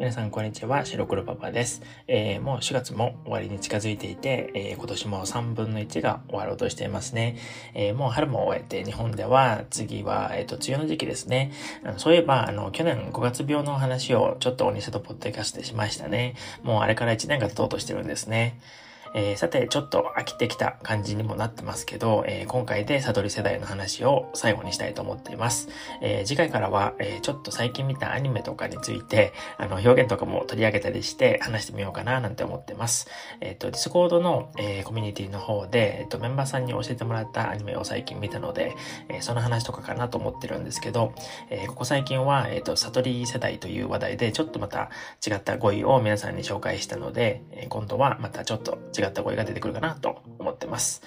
[0.00, 1.82] 皆さんこんにちは、白黒パパです。
[2.08, 7.36] えー、もう4月も終わりに近づいていて、えー、今年も3分の1が終わろうとしていますね。
[7.74, 11.52] えー、もう春も終えて、日本では次は、えっ、と、梅雨の時期ですね。
[11.84, 16.34] あのそういえば、あの、去年5月病の話をちょっとお店とポッドキャストしましたね。
[16.62, 18.58] もうあれから1年が経とうとしてるんですね。
[19.14, 25.68] えー、さて、ちょっと飽きてきた感じにもなってますけど、えー、今回で悟り世代の話を最後にしたいと思っています。
[26.00, 33.08] えー、次回からは、えちょっと最近見たアニメとかについて、あの、表現とかも取り上げたりして話してみようかななんて思ってます。
[33.40, 38.76] えっ、と、 Discord の、えコミュニティの方で、えっ、と、メンバーさんに教えてもらったアニメを最近見たので、
[39.08, 41.12] えその話とかかなと思ってるんですけど、
[41.48, 44.90] えここ最近は、えっ、と、悟り世代という話題で、ちょっとまた
[45.26, 51.02] 違った語彙を皆さんに紹介したので、え今度はまたちょっと違った語彙が出てくるかなと思ってます。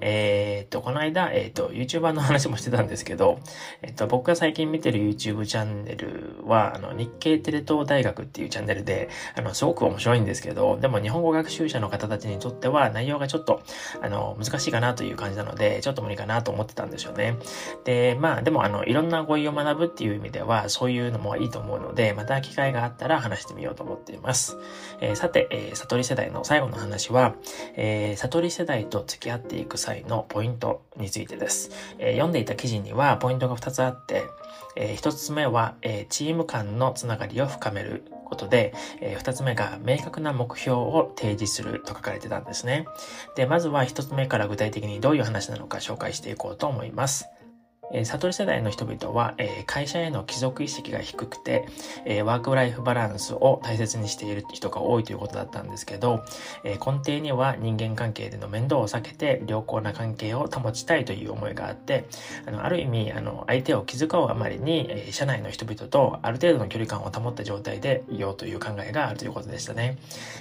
[0.00, 3.40] えー、っと、この間、えー、っと、YouTuber の話もしてたんですけど、
[3.82, 13.62] えっと、僕が最近見てる YouTube チャンネルは、あの、日経テレ東大学っていうチャンネルで、あの、すごく面白いんですけど、でも日本語学習者の方たちにとっては内容がちょっと、
[14.00, 17.36] あの、難しいかなという感じなので、ちょっと無理かなと思ってたんですよね。
[17.84, 24.56] で、まあ、でも、あの、いろんな語彙を学ぶっていう意味では、そういうのもいいと思うので、また機会があったら話してみようと思っています。
[25.00, 27.29] えー、さて、えー、悟り世代の最後の話は、
[27.76, 31.70] えー、悟り世代と付き合っていく際のポイントについてです。
[31.98, 34.24] えー、読んでいた記事にはポイントが2つあって、
[34.76, 42.86] えー、1つ目は、え、チーム間のつながりを深めることで、えー、2つ目が明確な目標を提示すると書かれてたんですね。
[43.36, 47.28] で、まずは1つ目から具体的にどういう話なのか紹介していこうと思います。
[47.92, 51.66] えー、悟り世代の人々は、え、会社への帰属意識が低くて、
[52.04, 56.22] え、ワークライフバランスを大切にしている人が多いということだったんですけど、
[56.64, 62.04] え、根底には人間関係での面倒を避けて良好な関係を保ちたいという思いがあって、
[62.46, 69.98] あの、ある意味、あの、相手を気遣うあまりに、え、社内の人々とある程度の距離感を保った状態でいようという考えがあるということでしたね。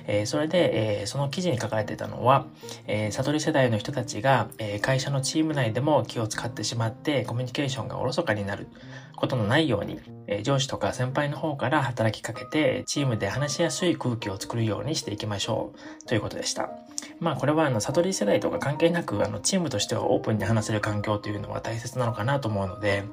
[0.08, 2.46] え、それで、え、その記事に書かれてたのは、
[2.88, 8.68] え、悟り世代の人たちが、え、会社のチーム内でも気を使ってしまって、コミミュニケーションがおろそかになる
[9.16, 15.74] ことのないように、え上司とか先輩の方から働きかけて、チームで話しやすい空気を作るようにしていきましょ
[16.04, 16.70] うということでした。
[17.20, 23.04] まあこれはあの、悟り世代とか関係なく、あの、チームとしてはオープンに話せる環境というのは大切なのかなと思うので、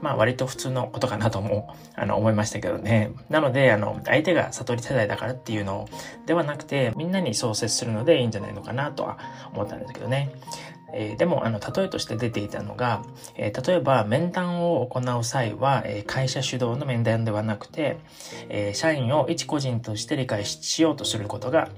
[0.00, 3.12] まあ割と普通のことかなとも、あの、思いましたけどね。
[3.28, 5.88] なので、あの、相手が悟り世代だからっていうの
[6.26, 9.18] ではなくて、みんなにそう接するのでいいんじゃないのかなとは
[9.52, 10.30] 思ったんですけどね。
[10.94, 13.04] えー、でも、あの、例えとして出ていたのが、
[13.36, 17.98] えー、例えば面談を行う際は、えー、会社主導の面談ではなくて、
[18.48, 21.68] え社員を一個人として理解しようとすることが、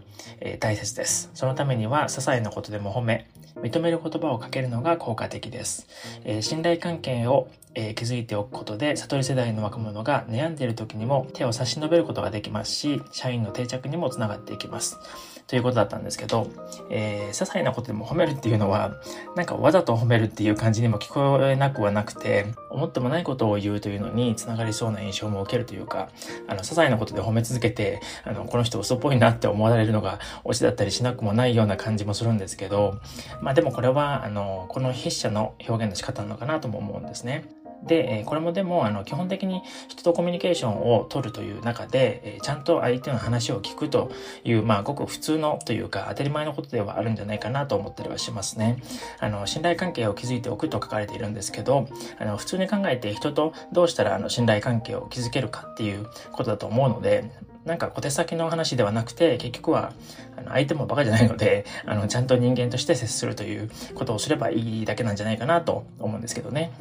[0.40, 1.30] え大切です。
[1.34, 5.86] そのためには、些細なことでも褒め、認める言葉をかけるのが効果的です。
[6.24, 14.98] え信頼関係をえー、築いておくことで、悟り世代の若者が悩んでいる時にも手を差し伸べることができますし、社員の定着にもつながっていきます。
[15.46, 16.50] ということだったんですけど、
[16.90, 18.94] えー、些細なことでも褒めるっていうのは、
[19.36, 26.08] なんかわざと褒めるっていう感じにも聞こえなくはなくて、思ってもないことを言うというのにつながりそうな印象も受けるというか、
[26.48, 32.98] あの、些細なことで褒め続けて、あの、この人嘘っぽいなって思われるのが推しだったりしなくもないような感じもするんですけど、
[33.42, 37.44] まあでもこれは、あの、この筆者の表現の仕方なのかなとも思うんですね。
[37.86, 44.10] で、これもでも、あの、基本的に人とコミュニケーションを取るという中で、ちゃんと相手の話を聞くと
[44.44, 48.82] いう、まあ、ごく普通のというか、当たり前のことではあるんじゃないかなと思ったりはしますね。
[49.20, 57.30] あの、信頼関係を築いておくと書かれているんですけど、あの、普通に考えて人とどうしたら、あの、信頼関係を築けるかっていうことだと思うので、
[57.64, 59.92] なんか小手先の話ではなくて、結局は、
[60.36, 66.72] あの、相手もバカじゃないので、あの、ちゃんと人間として接するということをすればいいだけなんじゃないかなと思うんですけどね。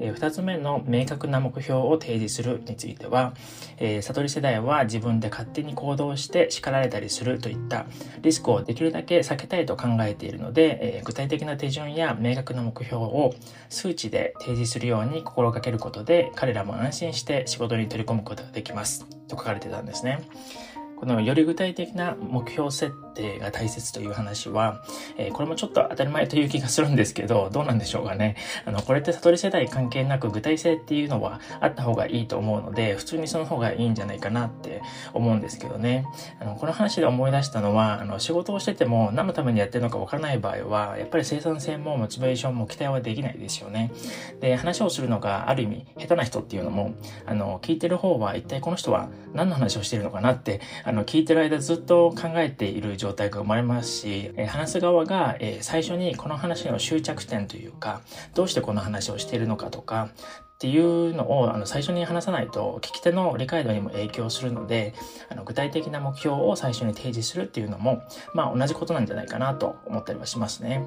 [0.00, 3.34] え2つ目の明確な目標を提示するについては、
[3.78, 7.86] え、悟り世代は自分で勝手に行動して叱られたりするといった
[8.22, 13.34] リスクをできるだけ避けたいと考えているので、え、具体的な手順や明確な目標を
[13.68, 20.20] 数値で提示するように心がけることで彼らも安心して仕事に取り込むことができますと書かれてたんですね。
[21.00, 23.09] このより具体的な目標設定
[23.40, 24.82] が大切という話は、
[25.16, 28.36] えー、これもちょっと当たり前という気がするんですけど、どうなんでしょうかね。
[28.64, 36.06] あの、これって悟り世代関係なく具体性っていうのはあった方がいいと思うので、普通にその方がいいんじゃないかなって思うんですけどね。
[36.40, 43.92] あの、この話で思い出したのは、あの、仕事をしてても何のためにやってるのかわからない場合は、やっぱり生産性もモチベーションも期待はできないですよね。
[44.40, 46.94] で、話をするのがある意味下手な人っていうのも、
[47.26, 58.00] あの、聞いてる方は一体この人は何の話をしているのかなって、あの、聞いてる間ずっと考えている状状態が生まれますし、え、話す側が、え、最初にこの話の終着点というか、
[58.34, 60.10] どうしてこの話をしているのかとか、
[60.54, 64.92] っていうのをあの最初に話さないと聞き手の理解度にも影響するので
[65.30, 68.02] あの具体的な目標を最初に提示するっていうのも
[68.34, 70.86] まあ同じことなんじゃないかなと思ったりはしますね。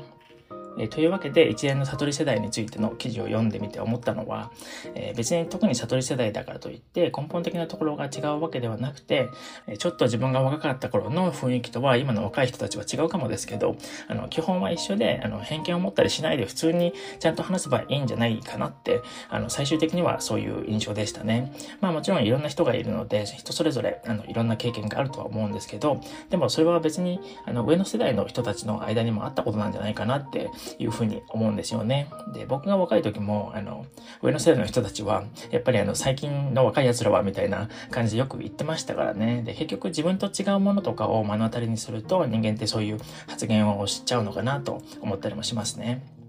[0.78, 4.52] えー、というわけで一連の悟り世代についての記事を読んでみて思ったのは、
[4.96, 9.30] えー、別に特に悟り世代だからといって根本的なところが違うわけではなくて、
[9.68, 13.76] えちょっと自分が若かった頃の雰囲気とは今の若い人たちは違うかもですけど、
[14.08, 21.54] あの、基本は一緒で、あの、偏見を持ったりしないで普通にちゃんと話せばいいんじゃないかなって、あの、最終的にはそういう印象でしたね。
[21.82, 30.50] まあもちろんいろんな人がいるので、人それぞれ、あの、いろんな経験があるとは思うんですけど、でもそれは別に、あの、上の世代の人たちの間にもあったことなんじゃないかなって
[30.80, 32.10] いうふうに思うんですよね。
[32.34, 33.86] で、僕が若い時も、あの、
[34.22, 39.44] 上の世代の人たちは、やっぱりあの、最近の若い奴らは、みたいな感じでよく言ってましたからね。
[39.44, 46.23] で、結局自分と違うものとかを目の当たりにすると、人間ってそういう発言をしちゃうのかなと思ったりもしますね。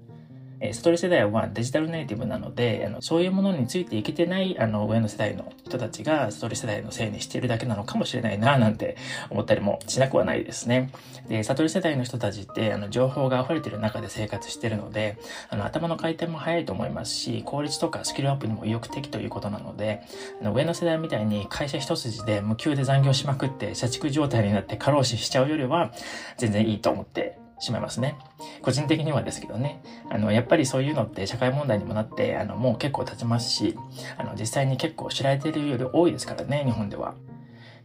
[0.60, 8.96] えストリ世代はデジタルネイティブなので、あのそういうものについていけてないあの上の世代の人たちがストリ世代のせいにしているだけなのかもしれないな なんて
[9.30, 10.90] 思ったりもしなくはないですね。
[11.28, 15.18] で、悟り世代の人たちってあの情報が溢れてる中で生活してるので、
[15.50, 20.02] あの頭の回転も早いと思いますし、効率とかスキルアップにも意欲的ということなので、
[20.40, 25.92] あの上の世代みたいに会社一筋で無給で残業しまくって社畜状態になって過労死しちゃうよりは
[26.38, 28.16] 全然いいと思ってしまいますね。
[28.62, 29.82] 個人的にはですけどね。
[30.10, 33.76] あの、やっぱりそういうのって社会問題にもなって、あの、もう結構経ちますし、
[34.16, 37.14] あの、実際に結構知られてるより多いですからね、日本では。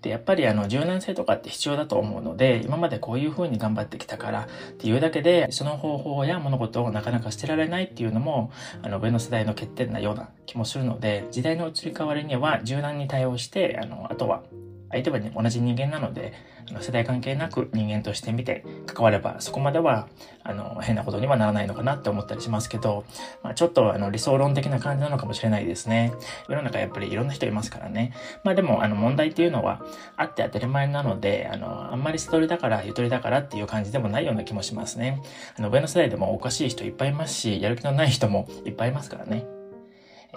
[0.01, 8.51] で、やっぱりあの、柔軟性とかって必要だと思うので、今までこういう風に頑張ってきたからっていうだけで、その方法や物事をなかなか捨てられないっていうのも、
[8.81, 14.43] あの、上の世代の欠点なような気もするので、時代の移り変わりには柔軟に対応して、あの、あとは
[14.91, 16.33] 相手は、ね、同じ人間なので、
[16.69, 20.07] あの世代関係なく人間として見て関われば、そこまでは、
[20.43, 23.05] あの、変なことにはならないのかなって思ったりしますけど、
[23.43, 26.13] まあ、ちょっとあの理想論的な感じなのかもしれないですね。
[26.47, 28.13] 世の中やっぱりいろんな人いますからね。
[28.43, 29.81] まあでも、あの問題っていうのは
[30.17, 35.21] あって当たり前なので、あの、あんまり悟りだからゆとりだからっていう感じでもないような気もしますね。
[35.57, 39.45] あの、上の世代でもおかしい人いっぱいいますし、やる気のない人もいっぱいいますからね。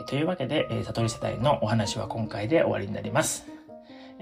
[0.06, 3.46] というわけで、悟り世代のお話は今回で終わりになります。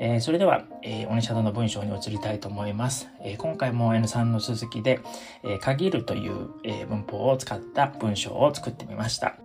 [0.03, 3.11] えー、それでは、えー、オニシャドの文章に移りたいと思います。
[3.23, 5.01] えー、今回も N3 の続きで、
[5.45, 9.37] えー、限るという、えー、文法を使った文章を作ってみました。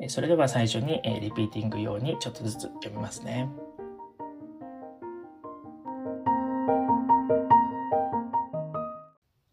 [0.00, 3.48] えー、それでは最初に、えー、リピーティング用にちょっとずつ読みますね。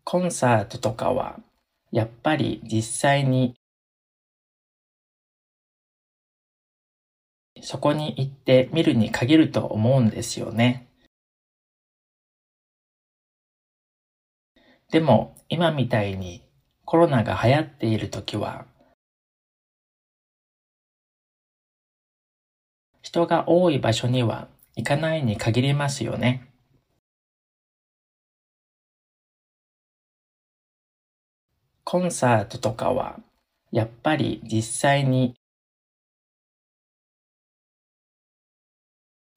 [0.03, 1.39] コンサートとかは、
[1.91, 3.55] やっぱり実際に
[7.63, 10.89] そこに行って見るに限ると思うんですよね。
[14.91, 16.43] でも今みたいに
[16.85, 18.65] コロナが流行っている時は
[23.01, 26.49] 人が多い場所には行かないに限りますよね。
[31.85, 33.19] コンサートとかは
[33.71, 35.35] やっぱり実際に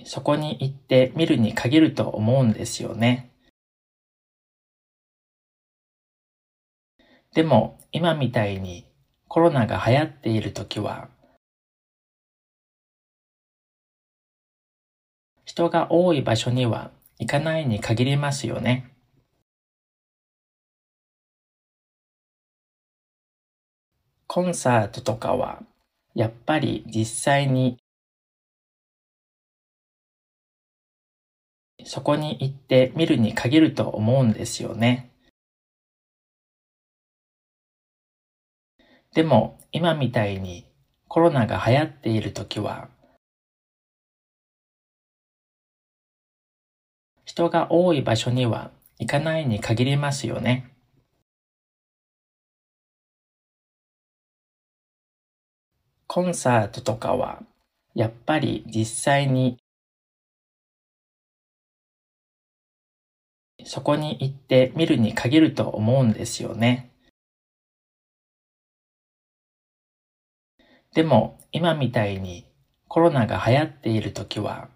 [0.04, 3.30] そこに行って見るに限ると思うんですよね。
[7.34, 8.86] でも今みたいに
[9.28, 11.08] コロナが流行っている時は
[15.44, 18.92] 人が多い場所には行かないに限りますよね。
[24.26, 25.62] コンサートとかは
[26.14, 27.78] やっぱり実際に
[31.86, 35.12] そこに行って見るに限ると思うんですよね。
[39.14, 40.66] でも今みたいに
[41.06, 42.88] コロナが流行っている時は
[47.24, 50.72] 人が多い場所には行かないに限りますよね。
[56.08, 57.42] コンサートとかは
[57.94, 59.56] やっぱり実際に
[63.66, 66.92] そこに行って見るに限ると思うんですよね。
[70.94, 72.46] でも今みたいに
[72.86, 74.68] コロナが流行っている時は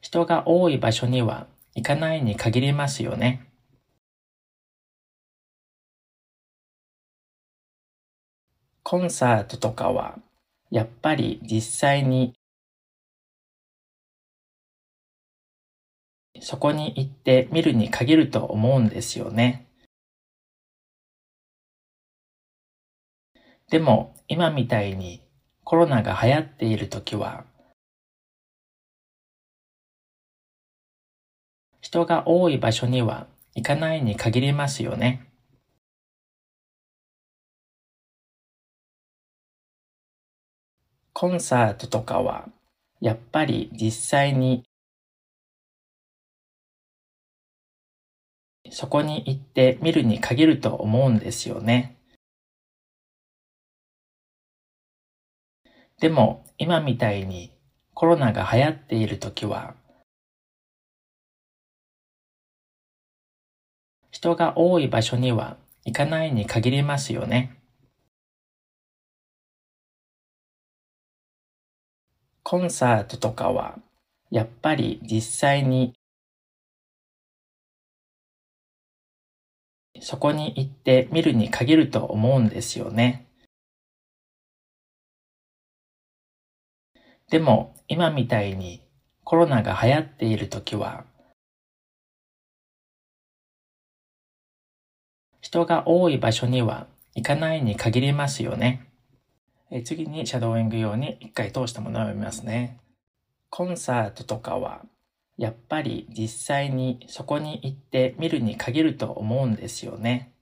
[0.00, 3.48] 人が多い場所には行かないに限りますよね。
[8.84, 10.18] コンサートとかは
[10.70, 12.34] やっぱり実際に
[16.42, 19.68] そこに行って見るに限ると思うんですよね。
[23.70, 25.22] でも今みたいに
[25.62, 27.44] コロナが流行っている時は
[31.80, 35.28] 人が多い場所には行かないに限りますよね。
[41.12, 42.48] コンサートとかは
[43.00, 44.64] やっぱり実際に
[48.72, 51.98] そこに行って見るに限ると思うんですよね。
[56.00, 57.52] でも今みたいに
[57.92, 59.74] コロナが流行っている時は
[64.10, 67.58] 人が多い場所には行かないに限りますよね。
[72.42, 73.78] コンサートとかは
[74.30, 75.92] やっぱり実際に
[80.02, 83.28] そこに行って見るに限ると思うんですよね。
[87.30, 88.82] でも今みたいに
[89.22, 91.04] コロナが流行っている時は
[95.40, 98.88] 人が多い場所には行かないに限りますよね。
[99.70, 102.80] え次にシャドーイング用に一回通したものを読みますね。
[103.50, 104.82] コンサートとかは
[105.38, 110.34] やっぱり実際にそこに行って見るに限ると思うんですよね。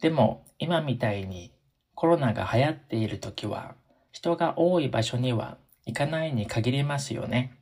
[0.00, 1.52] でも今みたいに
[1.94, 3.74] コロナが流行っている時は
[4.12, 7.55] 人が多い場所には行かないに限りますよね。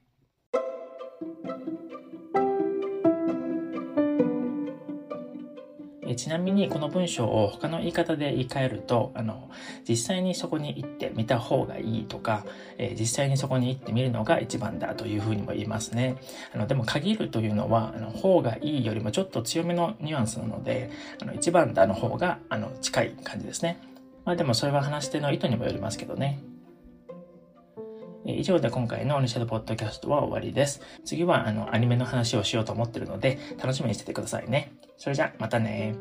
[6.16, 9.50] ちなみにこの文章を他の言い方で言い換えると、あの、
[9.88, 12.44] 実際にそこに行ってみた方がいいとか、
[12.78, 16.16] えー、実際にそこに行ってみるのが一番だというふうにも言いますね。
[16.54, 20.90] あの、でも限るというのは、あの、方がいいよりもちょっと強めのニュアンスなので、
[21.20, 23.80] あの、一番だの方が、あの、近い感じですね。
[24.24, 26.53] まあでもそれは話し手の意図にもよりますけどね。
[28.26, 30.80] 以上で今回のオニシャドポッドキャストは終わりです。
[31.04, 34.72] 次はあのアニメの話をしようと思ってるので楽しみにしててくださいね。
[34.96, 35.94] それじゃ、またね